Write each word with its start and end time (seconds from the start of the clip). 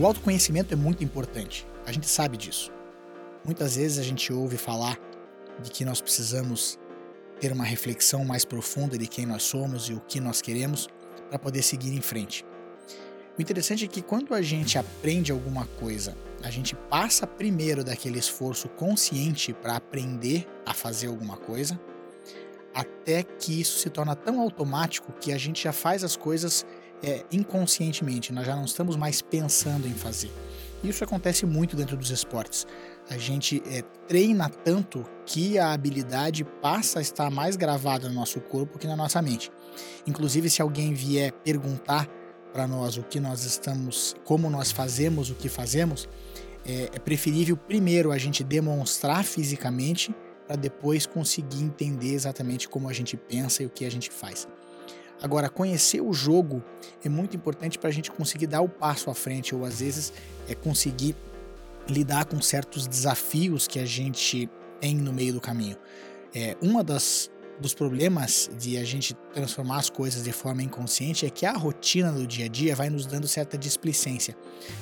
O 0.00 0.06
autoconhecimento 0.06 0.72
é 0.72 0.76
muito 0.76 1.02
importante, 1.02 1.66
a 1.84 1.90
gente 1.90 2.06
sabe 2.06 2.36
disso. 2.36 2.70
Muitas 3.44 3.74
vezes 3.74 3.98
a 3.98 4.02
gente 4.04 4.32
ouve 4.32 4.56
falar 4.56 4.96
de 5.60 5.72
que 5.72 5.84
nós 5.84 6.00
precisamos 6.00 6.78
ter 7.40 7.50
uma 7.50 7.64
reflexão 7.64 8.24
mais 8.24 8.44
profunda 8.44 8.96
de 8.96 9.08
quem 9.08 9.26
nós 9.26 9.42
somos 9.42 9.88
e 9.88 9.94
o 9.94 10.00
que 10.00 10.20
nós 10.20 10.40
queremos 10.40 10.86
para 11.28 11.36
poder 11.36 11.62
seguir 11.62 11.92
em 11.92 12.00
frente. 12.00 12.46
O 13.36 13.42
interessante 13.42 13.86
é 13.86 13.88
que 13.88 14.00
quando 14.00 14.34
a 14.34 14.40
gente 14.40 14.78
aprende 14.78 15.32
alguma 15.32 15.66
coisa, 15.80 16.16
a 16.44 16.50
gente 16.50 16.76
passa 16.76 17.26
primeiro 17.26 17.82
daquele 17.82 18.20
esforço 18.20 18.68
consciente 18.68 19.52
para 19.52 19.74
aprender 19.74 20.46
a 20.64 20.72
fazer 20.72 21.08
alguma 21.08 21.36
coisa, 21.36 21.78
até 22.72 23.24
que 23.24 23.60
isso 23.60 23.80
se 23.80 23.90
torna 23.90 24.14
tão 24.14 24.40
automático 24.40 25.12
que 25.20 25.32
a 25.32 25.38
gente 25.38 25.64
já 25.64 25.72
faz 25.72 26.04
as 26.04 26.16
coisas 26.16 26.64
é, 27.02 27.24
inconscientemente, 27.30 28.32
nós 28.32 28.46
já 28.46 28.56
não 28.56 28.64
estamos 28.64 28.96
mais 28.96 29.22
pensando 29.22 29.86
em 29.86 29.94
fazer. 29.94 30.30
Isso 30.82 31.02
acontece 31.02 31.44
muito 31.44 31.74
dentro 31.74 31.96
dos 31.96 32.10
esportes. 32.10 32.66
A 33.10 33.18
gente 33.18 33.62
é, 33.66 33.82
treina 34.06 34.48
tanto 34.48 35.04
que 35.26 35.58
a 35.58 35.72
habilidade 35.72 36.44
passa 36.44 37.00
a 37.00 37.02
estar 37.02 37.30
mais 37.30 37.56
gravada 37.56 38.08
no 38.08 38.14
nosso 38.14 38.40
corpo 38.40 38.78
que 38.78 38.86
na 38.86 38.94
nossa 38.94 39.20
mente. 39.20 39.50
Inclusive, 40.06 40.48
se 40.48 40.62
alguém 40.62 40.94
vier 40.94 41.32
perguntar 41.32 42.08
para 42.52 42.66
nós 42.66 42.96
o 42.96 43.02
que 43.02 43.18
nós 43.18 43.44
estamos, 43.44 44.14
como 44.24 44.48
nós 44.48 44.70
fazemos 44.70 45.30
o 45.30 45.34
que 45.34 45.48
fazemos, 45.48 46.08
é, 46.64 46.90
é 46.94 46.98
preferível 46.98 47.56
primeiro 47.56 48.12
a 48.12 48.18
gente 48.18 48.44
demonstrar 48.44 49.24
fisicamente 49.24 50.14
para 50.46 50.56
depois 50.56 51.04
conseguir 51.04 51.62
entender 51.62 52.14
exatamente 52.14 52.68
como 52.68 52.88
a 52.88 52.92
gente 52.92 53.16
pensa 53.16 53.62
e 53.62 53.66
o 53.66 53.70
que 53.70 53.84
a 53.84 53.90
gente 53.90 54.10
faz. 54.10 54.46
Agora, 55.22 55.48
conhecer 55.48 56.00
o 56.00 56.12
jogo 56.12 56.62
é 57.04 57.08
muito 57.08 57.36
importante 57.36 57.78
para 57.78 57.88
a 57.88 57.92
gente 57.92 58.10
conseguir 58.10 58.46
dar 58.46 58.60
o 58.60 58.68
passo 58.68 59.10
à 59.10 59.14
frente, 59.14 59.54
ou 59.54 59.64
às 59.64 59.80
vezes 59.80 60.12
é 60.48 60.54
conseguir 60.54 61.16
lidar 61.88 62.24
com 62.26 62.40
certos 62.40 62.86
desafios 62.86 63.66
que 63.66 63.78
a 63.78 63.86
gente 63.86 64.48
tem 64.80 64.94
no 64.94 65.12
meio 65.12 65.32
do 65.32 65.40
caminho. 65.40 65.76
É, 66.34 66.56
uma 66.60 66.84
das 66.84 67.30
dos 67.60 67.74
problemas 67.74 68.48
de 68.58 68.78
a 68.78 68.84
gente 68.84 69.14
transformar 69.34 69.78
as 69.78 69.90
coisas 69.90 70.22
de 70.22 70.32
forma 70.32 70.62
inconsciente 70.62 71.26
é 71.26 71.30
que 71.30 71.44
a 71.44 71.52
rotina 71.52 72.12
do 72.12 72.26
dia 72.26 72.46
a 72.46 72.48
dia 72.48 72.74
vai 72.74 72.88
nos 72.88 73.04
dando 73.04 73.26
certa 73.26 73.58
displicência. 73.58 74.36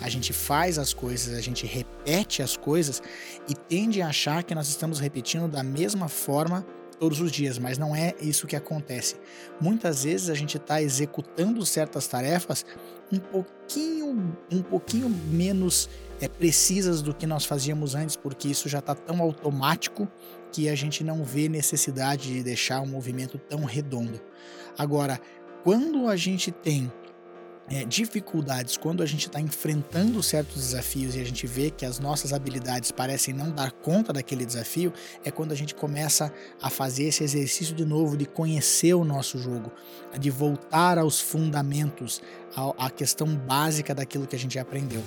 A 0.00 0.08
gente 0.08 0.32
faz 0.32 0.78
as 0.78 0.94
coisas, 0.94 1.36
a 1.36 1.40
gente 1.40 1.66
repete 1.66 2.42
as 2.42 2.56
coisas 2.56 3.02
e 3.48 3.54
tende 3.54 4.00
a 4.00 4.08
achar 4.08 4.42
que 4.42 4.54
nós 4.54 4.68
estamos 4.68 4.98
repetindo 5.00 5.48
da 5.48 5.62
mesma 5.62 6.08
forma 6.08 6.66
todos 7.02 7.20
os 7.20 7.32
dias, 7.32 7.58
mas 7.58 7.78
não 7.78 7.96
é 7.96 8.14
isso 8.20 8.46
que 8.46 8.54
acontece. 8.54 9.16
Muitas 9.60 10.04
vezes 10.04 10.30
a 10.30 10.34
gente 10.34 10.56
está 10.56 10.80
executando 10.80 11.66
certas 11.66 12.06
tarefas 12.06 12.64
um 13.12 13.18
pouquinho, 13.18 14.36
um 14.48 14.62
pouquinho 14.62 15.08
menos 15.08 15.90
é, 16.20 16.28
precisas 16.28 17.02
do 17.02 17.12
que 17.12 17.26
nós 17.26 17.44
fazíamos 17.44 17.96
antes, 17.96 18.14
porque 18.14 18.46
isso 18.46 18.68
já 18.68 18.78
está 18.78 18.94
tão 18.94 19.20
automático 19.20 20.06
que 20.52 20.68
a 20.68 20.76
gente 20.76 21.02
não 21.02 21.24
vê 21.24 21.48
necessidade 21.48 22.32
de 22.34 22.40
deixar 22.40 22.80
um 22.80 22.86
movimento 22.86 23.36
tão 23.36 23.64
redondo. 23.64 24.20
Agora, 24.78 25.20
quando 25.64 26.06
a 26.06 26.14
gente 26.14 26.52
tem 26.52 26.92
é, 27.70 27.84
dificuldades 27.84 28.76
quando 28.76 29.02
a 29.02 29.06
gente 29.06 29.26
está 29.28 29.40
enfrentando 29.40 30.22
certos 30.22 30.56
desafios 30.56 31.14
e 31.14 31.20
a 31.20 31.24
gente 31.24 31.46
vê 31.46 31.70
que 31.70 31.86
as 31.86 31.98
nossas 31.98 32.32
habilidades 32.32 32.90
parecem 32.90 33.32
não 33.32 33.50
dar 33.50 33.72
conta 33.72 34.12
daquele 34.12 34.44
desafio, 34.44 34.92
é 35.24 35.30
quando 35.30 35.52
a 35.52 35.54
gente 35.54 35.74
começa 35.74 36.32
a 36.60 36.68
fazer 36.68 37.04
esse 37.04 37.24
exercício 37.24 37.74
de 37.74 37.84
novo 37.84 38.16
de 38.16 38.26
conhecer 38.26 38.94
o 38.94 39.04
nosso 39.04 39.38
jogo, 39.38 39.72
de 40.18 40.30
voltar 40.30 40.98
aos 40.98 41.20
fundamentos, 41.20 42.20
à 42.78 42.90
questão 42.90 43.34
básica 43.34 43.94
daquilo 43.94 44.26
que 44.26 44.36
a 44.36 44.38
gente 44.38 44.58
aprendeu. 44.58 45.02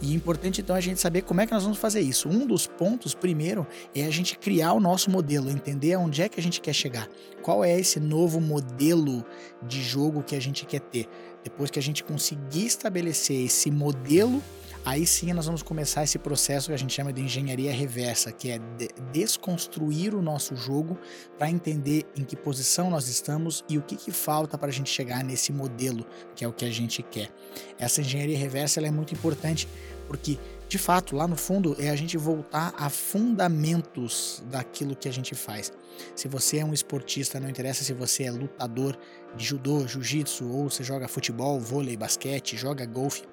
E 0.00 0.12
é 0.12 0.16
importante 0.16 0.60
então 0.60 0.74
a 0.74 0.80
gente 0.80 1.00
saber 1.00 1.22
como 1.22 1.40
é 1.40 1.46
que 1.46 1.52
nós 1.52 1.62
vamos 1.62 1.78
fazer 1.78 2.00
isso. 2.00 2.28
Um 2.28 2.46
dos 2.46 2.66
pontos, 2.66 3.14
primeiro, 3.14 3.66
é 3.94 4.04
a 4.04 4.10
gente 4.10 4.38
criar 4.38 4.72
o 4.72 4.80
nosso 4.80 5.10
modelo, 5.10 5.50
entender 5.50 5.96
onde 5.96 6.22
é 6.22 6.28
que 6.28 6.40
a 6.40 6.42
gente 6.42 6.60
quer 6.60 6.72
chegar. 6.72 7.08
Qual 7.42 7.62
é 7.62 7.78
esse 7.78 8.00
novo 8.00 8.40
modelo 8.40 9.24
de 9.62 9.82
jogo 9.82 10.22
que 10.22 10.34
a 10.34 10.40
gente 10.40 10.64
quer 10.64 10.80
ter. 10.80 11.06
Depois 11.44 11.70
que 11.70 11.78
a 11.78 11.82
gente 11.82 12.02
conseguir 12.04 12.66
estabelecer 12.66 13.44
esse 13.44 13.70
modelo, 13.70 14.42
aí 14.84 15.06
sim 15.06 15.32
nós 15.32 15.46
vamos 15.46 15.62
começar 15.62 16.04
esse 16.04 16.18
processo 16.18 16.68
que 16.68 16.74
a 16.74 16.76
gente 16.76 16.92
chama 16.92 17.12
de 17.12 17.22
engenharia 17.22 17.72
reversa, 17.72 18.32
que 18.32 18.50
é 18.50 18.58
de 18.58 18.88
desconstruir 19.12 20.14
o 20.14 20.22
nosso 20.22 20.56
jogo 20.56 20.98
para 21.38 21.50
entender 21.50 22.06
em 22.16 22.24
que 22.24 22.36
posição 22.36 22.90
nós 22.90 23.08
estamos 23.08 23.64
e 23.68 23.78
o 23.78 23.82
que, 23.82 23.96
que 23.96 24.10
falta 24.10 24.56
para 24.56 24.68
a 24.68 24.72
gente 24.72 24.90
chegar 24.90 25.22
nesse 25.22 25.52
modelo, 25.52 26.06
que 26.34 26.44
é 26.44 26.48
o 26.48 26.52
que 26.52 26.64
a 26.64 26.70
gente 26.70 27.02
quer. 27.02 27.30
Essa 27.78 28.00
engenharia 28.00 28.38
reversa 28.38 28.80
é 28.80 28.90
muito 28.90 29.14
importante 29.14 29.68
porque 30.06 30.38
de 30.70 30.78
fato, 30.78 31.16
lá 31.16 31.26
no 31.26 31.34
fundo, 31.34 31.74
é 31.80 31.90
a 31.90 31.96
gente 31.96 32.16
voltar 32.16 32.72
a 32.78 32.88
fundamentos 32.88 34.40
daquilo 34.52 34.94
que 34.94 35.08
a 35.08 35.12
gente 35.12 35.34
faz. 35.34 35.72
Se 36.14 36.28
você 36.28 36.58
é 36.58 36.64
um 36.64 36.72
esportista, 36.72 37.40
não 37.40 37.50
interessa 37.50 37.82
se 37.82 37.92
você 37.92 38.22
é 38.22 38.30
lutador 38.30 38.96
de 39.34 39.44
judô, 39.44 39.84
jiu-jitsu, 39.84 40.48
ou 40.48 40.70
você 40.70 40.84
joga 40.84 41.08
futebol, 41.08 41.58
vôlei, 41.58 41.96
basquete, 41.96 42.56
joga 42.56 42.86
golfe. 42.86 43.24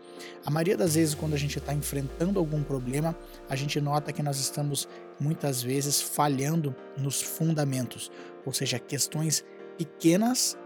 A 0.44 0.50
maioria 0.50 0.76
das 0.76 0.96
vezes, 0.96 1.14
quando 1.14 1.36
a 1.36 1.38
gente 1.38 1.60
está 1.60 1.76
enfrentando 1.76 2.40
algum 2.40 2.64
problema, 2.64 3.16
a 3.48 3.56
gente 3.56 3.80
nota 3.80 4.12
que 4.12 4.24
nós 4.24 4.40
estamos 4.40 4.90
muitas 5.20 5.62
vezes 5.62 6.02
falhando 6.02 6.76
nos 6.98 7.22
fundamentos, 7.22 8.12
ou 8.48 8.52
seja, 8.52 8.80
questões 8.80 9.46
pequenas, 9.78 10.58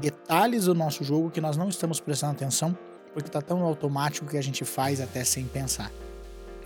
detalhes 0.00 0.66
do 0.66 0.76
nosso 0.76 1.02
jogo 1.02 1.28
que 1.28 1.40
nós 1.40 1.56
não 1.56 1.68
estamos 1.68 1.98
prestando 1.98 2.34
atenção 2.34 2.78
porque 3.12 3.28
está 3.28 3.42
tão 3.42 3.64
automático 3.64 4.28
que 4.28 4.38
a 4.38 4.42
gente 4.42 4.64
faz 4.64 5.00
até 5.00 5.24
sem 5.24 5.44
pensar. 5.44 5.90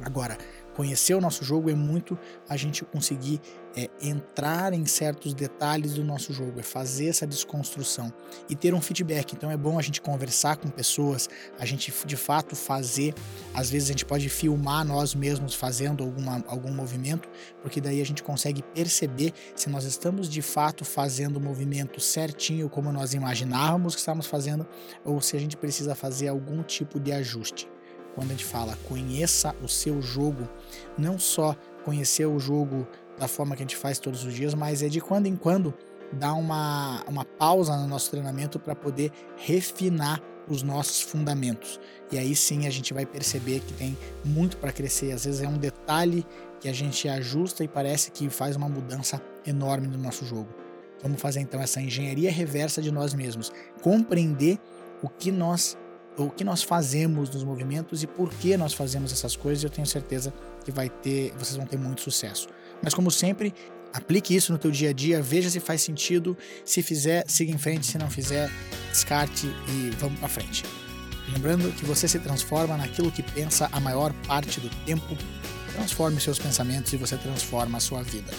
Agora, 0.02 0.36
conhecer 0.74 1.14
o 1.14 1.20
nosso 1.20 1.44
jogo 1.44 1.70
é 1.70 1.74
muito 1.74 2.18
a 2.48 2.56
gente 2.56 2.84
conseguir 2.84 3.40
é, 3.76 3.88
entrar 4.02 4.72
em 4.72 4.84
certos 4.86 5.34
detalhes 5.34 5.94
do 5.94 6.04
nosso 6.04 6.32
jogo, 6.32 6.60
é 6.60 6.62
fazer 6.62 7.06
essa 7.06 7.26
desconstrução 7.26 8.12
e 8.48 8.54
ter 8.54 8.74
um 8.74 8.80
feedback. 8.80 9.32
Então 9.32 9.50
é 9.50 9.56
bom 9.56 9.78
a 9.78 9.82
gente 9.82 10.00
conversar 10.00 10.56
com 10.56 10.68
pessoas, 10.68 11.28
a 11.58 11.64
gente 11.64 11.92
de 12.04 12.16
fato 12.16 12.54
fazer. 12.54 13.14
Às 13.52 13.70
vezes 13.70 13.88
a 13.88 13.92
gente 13.92 14.04
pode 14.04 14.28
filmar 14.28 14.84
nós 14.84 15.14
mesmos 15.14 15.54
fazendo 15.54 16.02
alguma, 16.02 16.44
algum 16.46 16.72
movimento, 16.72 17.28
porque 17.62 17.80
daí 17.80 18.00
a 18.00 18.06
gente 18.06 18.22
consegue 18.22 18.62
perceber 18.62 19.32
se 19.54 19.68
nós 19.68 19.84
estamos 19.84 20.28
de 20.28 20.42
fato 20.42 20.84
fazendo 20.84 21.36
o 21.36 21.40
movimento 21.40 22.00
certinho 22.00 22.68
como 22.68 22.92
nós 22.92 23.14
imaginávamos 23.14 23.94
que 23.94 24.00
estávamos 24.00 24.26
fazendo, 24.26 24.66
ou 25.04 25.20
se 25.20 25.36
a 25.36 25.40
gente 25.40 25.56
precisa 25.56 25.94
fazer 25.94 26.28
algum 26.28 26.62
tipo 26.62 26.98
de 27.00 27.12
ajuste 27.12 27.73
quando 28.14 28.28
a 28.28 28.32
gente 28.32 28.44
fala 28.44 28.78
conheça 28.88 29.54
o 29.62 29.68
seu 29.68 30.00
jogo, 30.00 30.48
não 30.96 31.18
só 31.18 31.56
conhecer 31.84 32.26
o 32.26 32.38
jogo 32.38 32.86
da 33.18 33.28
forma 33.28 33.54
que 33.54 33.62
a 33.62 33.64
gente 33.64 33.76
faz 33.76 33.98
todos 33.98 34.24
os 34.24 34.34
dias, 34.34 34.54
mas 34.54 34.82
é 34.82 34.88
de 34.88 35.00
quando 35.00 35.26
em 35.26 35.36
quando 35.36 35.74
dar 36.12 36.34
uma, 36.34 37.02
uma 37.06 37.24
pausa 37.24 37.76
no 37.76 37.86
nosso 37.86 38.10
treinamento 38.10 38.58
para 38.58 38.74
poder 38.74 39.10
refinar 39.36 40.20
os 40.48 40.62
nossos 40.62 41.00
fundamentos. 41.00 41.80
E 42.12 42.18
aí 42.18 42.34
sim 42.34 42.66
a 42.66 42.70
gente 42.70 42.92
vai 42.92 43.06
perceber 43.06 43.60
que 43.60 43.72
tem 43.72 43.96
muito 44.24 44.56
para 44.58 44.72
crescer. 44.72 45.12
Às 45.12 45.24
vezes 45.24 45.40
é 45.40 45.48
um 45.48 45.56
detalhe 45.56 46.24
que 46.60 46.68
a 46.68 46.72
gente 46.72 47.08
ajusta 47.08 47.64
e 47.64 47.68
parece 47.68 48.10
que 48.10 48.28
faz 48.28 48.56
uma 48.56 48.68
mudança 48.68 49.22
enorme 49.46 49.86
no 49.86 49.98
nosso 49.98 50.24
jogo. 50.24 50.48
Vamos 51.02 51.20
fazer 51.20 51.40
então 51.40 51.60
essa 51.60 51.80
engenharia 51.80 52.30
reversa 52.30 52.80
de 52.80 52.90
nós 52.90 53.12
mesmos, 53.12 53.52
compreender 53.82 54.58
o 55.02 55.08
que 55.08 55.30
nós 55.30 55.76
o 56.16 56.30
que 56.30 56.44
nós 56.44 56.62
fazemos 56.62 57.30
nos 57.30 57.42
movimentos 57.42 58.02
e 58.02 58.06
por 58.06 58.30
que 58.30 58.56
nós 58.56 58.72
fazemos 58.72 59.12
essas 59.12 59.34
coisas, 59.34 59.64
eu 59.64 59.70
tenho 59.70 59.86
certeza 59.86 60.32
que 60.64 60.70
vai 60.70 60.88
ter, 60.88 61.32
vocês 61.36 61.56
vão 61.56 61.66
ter 61.66 61.76
muito 61.76 62.00
sucesso. 62.00 62.48
Mas 62.82 62.94
como 62.94 63.10
sempre, 63.10 63.52
aplique 63.92 64.34
isso 64.34 64.52
no 64.52 64.58
teu 64.58 64.70
dia 64.70 64.90
a 64.90 64.92
dia, 64.92 65.20
veja 65.20 65.50
se 65.50 65.60
faz 65.60 65.82
sentido, 65.82 66.36
se 66.64 66.82
fizer, 66.82 67.24
siga 67.26 67.52
em 67.52 67.58
frente, 67.58 67.86
se 67.86 67.98
não 67.98 68.10
fizer, 68.10 68.50
descarte 68.90 69.46
e 69.46 69.90
vamos 69.98 70.18
para 70.18 70.28
frente. 70.28 70.64
Lembrando 71.32 71.72
que 71.72 71.84
você 71.84 72.06
se 72.06 72.18
transforma 72.18 72.76
naquilo 72.76 73.10
que 73.10 73.22
pensa 73.22 73.68
a 73.72 73.80
maior 73.80 74.12
parte 74.26 74.60
do 74.60 74.68
tempo. 74.84 75.16
Transforme 75.72 76.20
seus 76.20 76.38
pensamentos 76.38 76.92
e 76.92 76.96
você 76.96 77.16
transforma 77.16 77.78
a 77.78 77.80
sua 77.80 78.02
vida. 78.02 78.32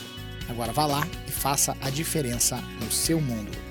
Agora 0.48 0.72
vá 0.72 0.86
lá 0.86 1.08
e 1.28 1.32
faça 1.32 1.76
a 1.82 1.90
diferença 1.90 2.58
no 2.80 2.92
seu 2.92 3.20
mundo. 3.20 3.65